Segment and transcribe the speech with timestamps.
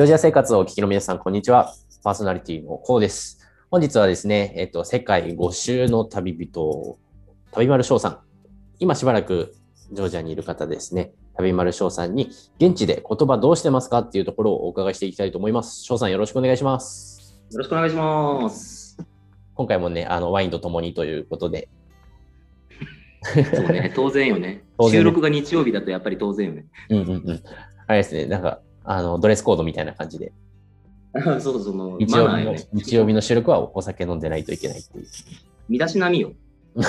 [0.00, 1.74] ジョージア生活をお聞きの皆さん、こんにちは。
[2.02, 3.38] パーソナリティのコウです。
[3.70, 6.98] 本日はですね、えっと、世界5周の旅人、
[7.52, 8.18] 旅丸翔さん。
[8.78, 9.54] 今しばらく
[9.92, 11.12] ジョージアにいる方ですね。
[11.36, 15.84] 旅丸翔さんに、現地で言葉どうしてますかっていうところをお伺いしていきたいと思います。
[15.84, 17.38] 翔さんよろしくお願いします。
[17.52, 18.96] よろしくお願いします。
[19.52, 21.68] 今回もね、あの、ワインとともにということで、
[23.22, 26.64] そうね、当然よね 収録が日曜日だとやっぱり当然よね。
[26.88, 27.42] うんうんうん。
[27.86, 28.62] あれですね、なんか、
[28.92, 30.32] あの、ドレスコードみたいな感じで、
[31.40, 32.68] そうそう、もう日曜日の、ね。
[32.72, 35.06] 日曜日の収録はお酒飲んでないといけないっていう。
[35.68, 36.32] 身だしなみよ。
[36.74, 36.84] じ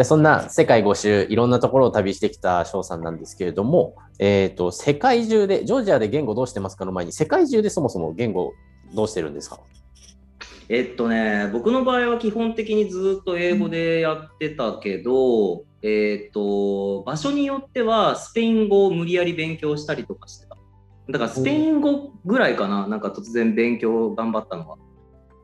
[0.00, 8.52] ゃあそんな世界5周いろんなところを旅してきた翔さんなんですけれども、えー、と世界中でジョージアで言語どうしてますかの前に世界中でそもそも言語
[8.94, 9.58] どうしてるんですか？
[10.70, 20.56] えっとね、僕の場合は基本的にずっと英語でやってたけど、えっと、場所によってはスペイン語を無理やり勉強したりとかしてた。
[21.10, 24.76] だからスペイン語ぐらいかな、なんか突然勉強頑張ったのは。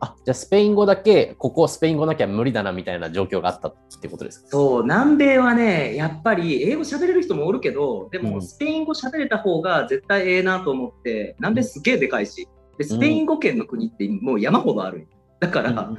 [0.00, 4.48] あじゃあスペイン語だけここスペイン語なきゃ無理だなみたいな状況があったってことですか？
[4.50, 8.30] そう、南米はね、やっぱり英語喋れる人もおるけど、でうん。
[8.30, 15.06] もスペイン語喋れた方が絶対ええなと思って、南米すげえでかいし、でスペイン語圏の国ってもう山ほどあるんよ
[15.44, 15.92] だから、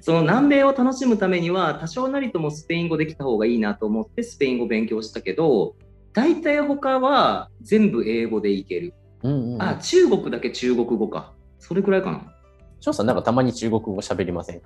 [0.00, 5.74] その南米を楽しむためには、多少なりともスペイン語できた方がいいなと思ってスペイン語勉強したけど、
[6.12, 8.94] 大体他は全部英語でいける。
[9.24, 11.32] うんうんうんあ、中国だけ中国語か。
[11.58, 12.32] それくらいかな。
[12.80, 14.62] 翔さんなんかたまに中国語喋りません？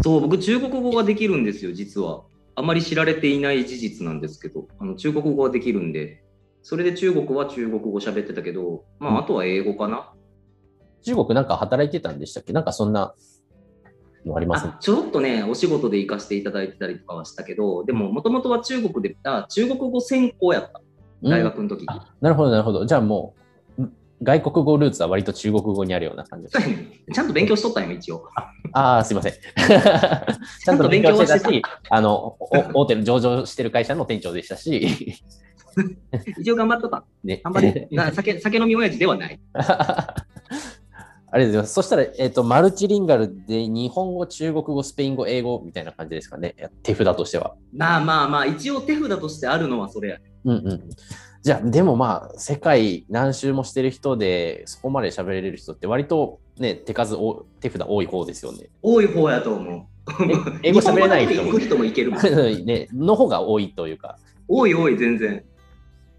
[0.00, 2.22] そう、僕、中国語ができるんですよ、実は。
[2.54, 6.22] あまり知られていない事実なんですけど、あの中国語ができるんで、
[6.62, 10.12] それで中国は中国語喋ってたけど、まあ、あとは英語かな。
[11.02, 12.52] 中国なんか働いてたんでしたっけ？
[12.52, 13.14] なんかそんな
[14.26, 20.80] のありますあちょろっとね、お仕事で行かせていただいてたりとかはしたけど、でも、もともとは中国で、あ中国語専攻やった、
[21.22, 21.84] 大学の時。
[21.86, 22.84] あなるほど、なるほど。
[22.84, 23.34] じゃあも
[23.78, 26.70] う、ん外国語ルーツは割と中国語にあるような感じです。
[27.12, 28.26] ちゃんと勉強しとったんよ、一応。
[28.72, 29.32] ああ、すいません。
[30.64, 32.48] ちゃんと勉強してたし、あの、お
[32.80, 35.14] 大手の上場してる会社の店長でしたし、
[36.38, 37.04] 一応頑張っとった。
[37.22, 37.40] ね。
[37.44, 39.38] あんまりな酒酒飲み親父ではない。
[41.30, 41.74] ありがとうございます。
[41.74, 46.54] そしたら、えっ、と、マルチリンガルで日本語、中国語、スペイン語、英語みたいな感じですかね。
[46.82, 47.54] 手札としては。
[47.74, 50.24] まあまあまあ、一応手札としてあるのはそれやね。
[50.44, 50.90] うんうん。
[51.42, 58.70] じゃあ、でもまあ、世界何周もしてる人で、そこまで喋れる人って割とね、手数お、手札多い方ですよね。
[58.82, 59.84] 多い方やと思う。
[60.62, 62.20] 英語喋れない人も行く人もいけるもん。
[62.64, 65.44] ね、の方が多いというか、多い多い、全然。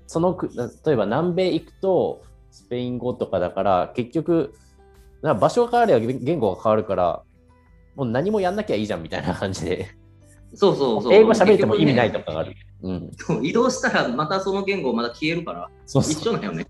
[0.07, 0.49] そのく
[0.85, 4.53] 例えば南米行くとスペイン語とかだから結局
[5.21, 7.23] か場所が変われば言言語が変わるから
[7.95, 9.89] もう何もやんなきゃいいじゃんみたいな感じで。
[10.53, 11.13] そうそうそう。
[11.13, 16.35] 英語喋れても意味ないと結かがある、うん、局ねそう移動したらまたその言語また消えるから、一そうそう。
[16.35, 16.67] 緒だよね。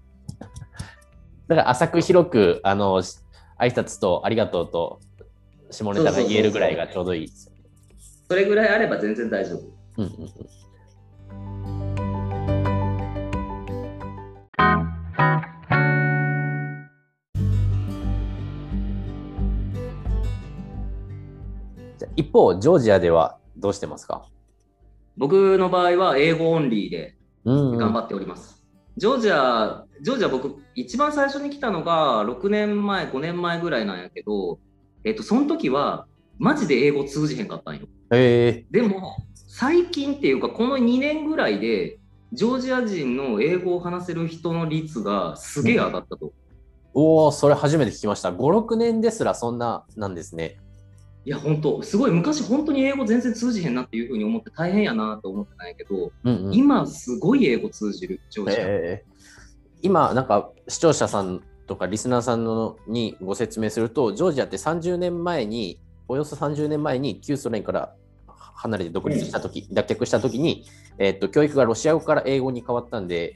[1.47, 3.22] だから浅く広くあの挨
[3.59, 5.00] 拶とありがとうと
[5.69, 7.53] 下ネタが言えるぐらいがちょうどいいですよ。
[7.53, 7.62] ね
[8.29, 9.62] それぐらいあれば全然大丈夫。
[9.97, 10.31] うんうんうん
[22.16, 24.25] 一方、ジョージアではどうしてますか？
[25.18, 28.63] 僕の場合は英語オンリーでうんうん頑張っております。
[28.97, 34.59] ジョージア、ジョージア僕、一番最初に来たのが6年前、5年前ぐらいなんやけど、
[35.03, 36.08] えっと、その時は
[36.40, 37.88] マジで英語通じへんかったんよ。
[38.12, 42.00] へえでも、最近っていうか、この2年ぐらいで、
[42.34, 46.34] ジョージア人の英語を話せる人の率がすげえ上がったと。
[46.94, 48.31] おお、それ初めて聞きました。
[48.31, 50.58] 5、6年ですらそんななんですね。
[51.28, 58.60] いや、本当すごい昔、本当に英語全然通じへんなっていうふうに思って大変やなと思ってないけど、うんうん今、すごい英語通じる、ジョージア。
[58.66, 59.18] えー
[59.82, 67.94] 今、なんか視聴者さんとかリスナーさんのにご説明すると、ジョージアって30年前に、およそ30年前に旧ソ連から
[68.56, 70.64] 離れて独立したとき、脱却したときに、
[70.97, 73.35] えっと、教育がロシア語から英語に変わったんで、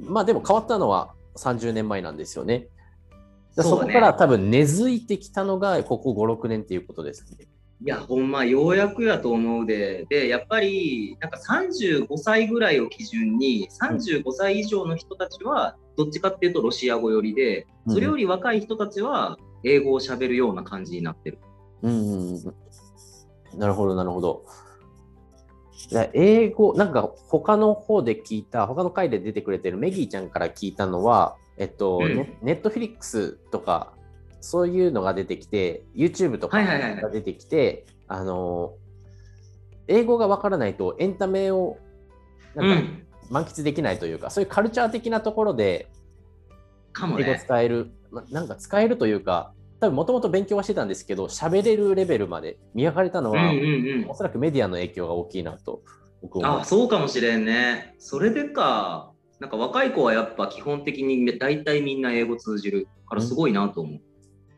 [0.00, 2.66] まあでも変わったのは30年前なんですよね。
[3.58, 7.48] だそこから多分根付いてきたのがここ5、6年っていうことですね。
[7.84, 21.38] いや、ほんま、ようやくやと思うで、で、やっぱり、なんか35歳ぐらいを基準に、35歳以上の人たちは、どっちかっていうとロシア語寄りで、それより若い人たちは、英語を喋るような感じになってる。
[21.82, 22.54] うんうんうん
[23.56, 24.44] なるほど、なるほど。
[25.90, 33.92] で英語、なんか他の方で聞いた、他の回で出てくれてるメギーちゃんから聞いたのは、えっと、うんねネットフリックスとか、
[34.40, 38.74] そういうのが出てきて、YouTube とかが出てきて、あの、
[39.88, 41.78] 英語がわからないとエンタメを
[42.54, 43.04] なんかうん。
[43.30, 45.88] 満喫できないというか、そういうカルチャー的なところで、
[47.18, 47.38] 英語。
[47.38, 53.64] 使える、まなんか使えるというか、多分もともと勉強はしてたんですけど、喋れるレベルまで磨かれたのは、うんうん
[54.02, 54.14] うんお。
[54.14, 55.82] そらくメディアの影響が大きいなと
[56.22, 57.94] 僕は思あ、そうかもしれんね。
[57.98, 59.12] それでか。
[59.40, 64.00] なんか若い子はやっぱ基本的に大体みんな英語通じるからすごいなと思う。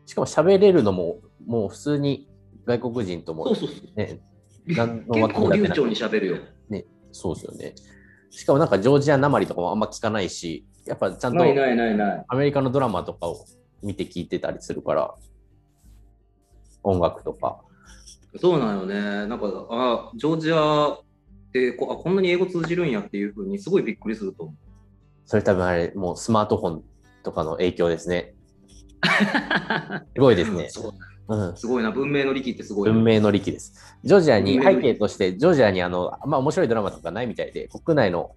[0.05, 2.27] しかも喋れるのも、もう普通に
[2.65, 3.95] 外国人とも、そうそうそう。
[3.95, 4.19] ね、
[4.65, 6.37] 結構流暢に喋るよ。
[7.11, 7.75] そうですよね。
[8.29, 11.43] しかもなんかジョージアなまりとかもあんま聞かないし、やっぱちゃんと。
[11.43, 13.45] アメリカのドラマとかを
[13.83, 15.13] 見て聞いてたりするから、
[16.83, 17.59] 音楽とか。
[18.39, 18.95] そうなのね。
[19.27, 24.55] なんか、あ、ジョージアってこあこんなに英語通じるんやっていうふうにすごいびっくりすると思う。
[25.31, 26.83] それ多分あれ、もうスマートフォン
[27.23, 28.33] とかの影響ですね。
[30.13, 30.67] すごいですね。
[30.67, 30.93] そう
[31.33, 31.89] うん、すごいな。
[31.89, 32.93] 文明の利器ってすごいな。
[32.93, 33.95] 文明の利器です。
[34.03, 38.35] ジョージアに、背景として、ジョージアにあの、まあ面白いドラマとかないみたいで、国内の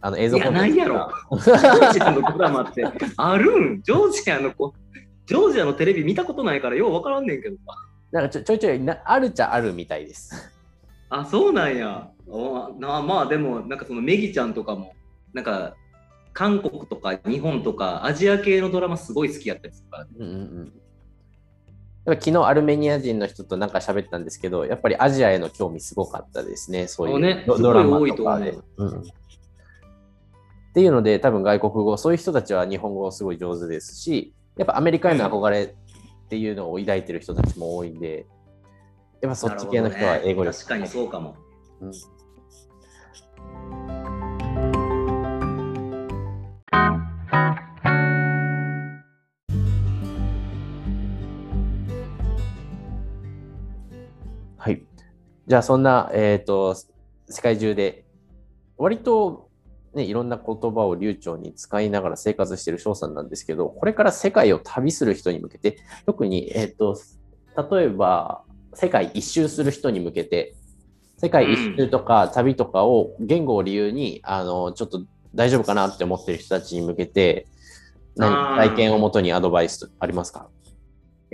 [0.00, 2.84] あの映像いやないやろがジョージアのドラマって
[3.16, 3.82] あるん？
[3.84, 4.74] ジョージアの子、
[5.26, 7.56] ジョージアのテレビ見たことないからようわからんねんけど。
[8.10, 10.52] なんかちょちょいちょいなあるっちゃあるみたいです。
[11.08, 12.10] あ、そうなんや。
[12.26, 14.94] おなまあでも、なんかそのメギちゃんとかも、
[15.32, 15.76] なんか
[16.32, 20.10] 韓国とか日本とかアジア系のドラマすごい好きやったりするから、ね。
[20.18, 20.72] うんうん
[22.04, 28.58] 昨日アルメニア人の人となんか喋ったんですけど、やっぱりアジアへの興味すごかったですね、そういうあねドラマ多いとかで。
[28.76, 29.02] うん
[30.72, 38.26] っていうので、多分外国語、そういう人たちは日本語すごい上手ですし、やっぱアメリカへの憧れっていうのを抱いてる人たちも多いんで、
[39.20, 41.36] やっぱそっち系の人は英語力、ね確かにそうかも。
[41.82, 41.92] うん
[55.52, 56.74] じゃあ、そんな、えっ、と、
[57.28, 58.06] 世界中で、
[58.78, 59.50] 割と、
[59.92, 65.76] ね、いろんな言葉を流暢に使いながら生活している翔さんなんですけど、これから世界を旅する人に向けて、
[66.06, 66.96] 特に、えっ、と、
[67.70, 70.54] 例えば、世界一周する人に向けて、
[71.18, 75.04] 世界一周とか旅とかを言語を理由に、あの、ちょっと
[75.34, 77.46] 大丈夫かなって思ってる人たちに向けて、
[78.16, 80.48] 何体験をもとにアドバイスありますか？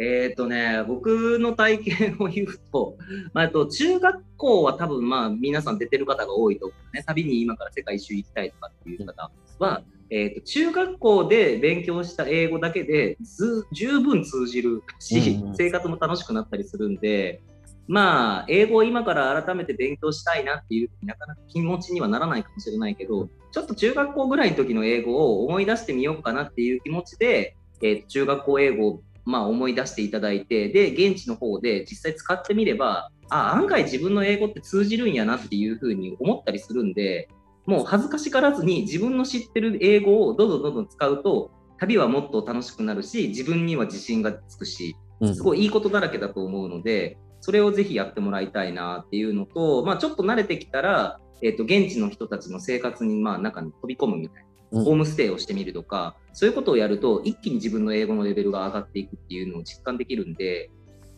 [0.00, 2.96] えっ、とね、僕の体験を言うと、
[3.34, 7.02] まあ、あと中学校は多分まあ皆さん出てる方が多いと思うね。
[7.04, 17.42] 旅に今から世界一周行きたいとかっていう方は、えー、と中学校で勉強した英語だけでず十分通じるし、うんうん生活も楽しくなったりするんで、
[17.88, 37.28] まあ、英語を今から改めて勉強したいなっていう、なかなか気持ちにはならないかもしれないけど、ちょっと中学校ぐらいの時の英語を思い出してみようかなっていう気持ちで、えー中学校英語をまあ思い出していただいて、で、現地の方で実際使ってみれば、あ、案外自分の英語って通じるんやなっていうふうに思ったりするんで、
[37.66, 54.47] もう恥ずかしからずに自分の知ってる英語をどんどんどんどん使うと、旅はもっと楽しくなるし、自分には自信がつくし、うんすごいいいことだらけだと思うので、それをぜひやってもらいたいなっていうのと、まあ、ちょっと慣れてきたら、えっと現地の人たちの生活にまあ中に飛び込むみたいな。
[54.70, 60.70] うんホームステイをしてみるとか、そういうことをやると、一気に自分の英語のレベルが上がっていくっていうのを実感できるんで、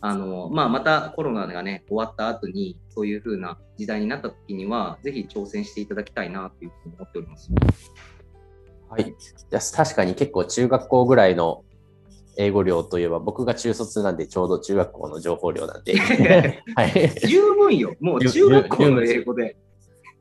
[0.03, 7.51] あのまあ、またコロナがね、終わった後に、そういう風な時代になった時には、ぜひ挑戦していただきたいなというふうに思っております。
[8.89, 9.03] はい。
[9.03, 11.63] じゃあ確かに結構中学校ぐらいの
[12.37, 15.97] 英語量といえば、僕が中卒なんでちょうど中学校の情報量なんで。
[16.75, 17.09] はい。
[17.27, 19.55] 十分よ、もう中学校の英語で。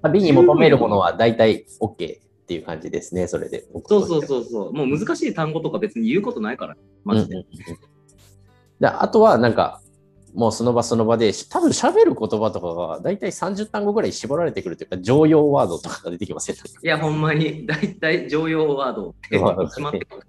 [0.03, 2.19] 旅に求めるものは大体 OK
[2.51, 3.65] っていう感じですね、それで。
[3.87, 7.37] そうそうそうそう、もう難しい単語とか別に言うことないから、マジで。
[7.37, 7.91] うんうんうん
[8.81, 9.83] であとは、なんか、
[10.33, 16.63] もうその場その場で、多分喋る言葉とかが大体30単語ぐらい絞られてくるというか、常用ワードとかが出てきますよね。
[16.83, 20.23] いや、ほんまに、大体常用ワードって決まってくる。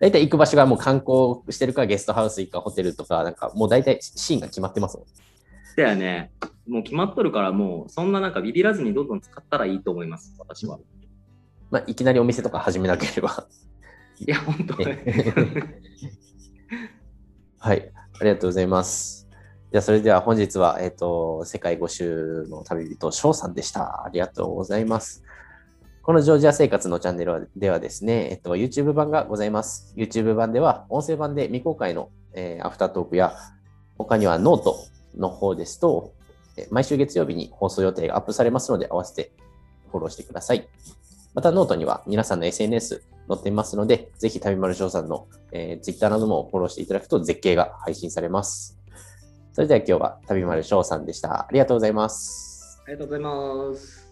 [0.00, 5.06] 大体行く場所がもう観光してるか、ゲストハウス行くか、ホテルとか、なんかもう大体シーンが決まってますもん。
[5.76, 6.32] だよね。
[6.66, 10.78] もう決まっとるから、もうそんななんかビビらずにどんどん使ったらいいと思います、私は。
[11.70, 13.46] まあ、いきなりお店とか始めなければ。
[14.18, 14.86] いや、本当に。
[17.58, 19.28] はい、ありがとうございます。
[19.72, 24.04] じゃあ、それでは本日は、えっ、と、世界5周の旅人、翔さんでした。
[24.04, 25.24] ありがとうございます。
[26.02, 29.92] このジョージア生活のチャンネルはではですね、えっと、YouTube 版がございます。
[29.96, 33.34] YouTube 版では、音声版で未公開の、えーアフタートークや、
[33.98, 34.78] 他にはノート
[35.16, 36.12] の方ですと、
[36.56, 39.32] えー毎週月曜日に放送予定がアップされますので、合わせて
[39.90, 40.68] フォローしてください。
[41.36, 48.80] また、ノートには皆さんの SNS 載っていますので、ぜひ旅丸 sho さんの、えー、Twitter などもフォローしていただくと絶景が配信されます。
[49.52, 51.42] それでは今日は旅丸 sho さんでした。
[51.42, 52.82] ありがとうございます。
[52.86, 54.05] ありがとうございます。